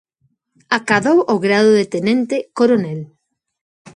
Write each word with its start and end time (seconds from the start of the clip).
Acadou 0.77 1.17
o 1.33 1.35
grao 1.45 1.67
de 1.77 1.85
tenente 1.93 2.35
coronel. 2.57 2.99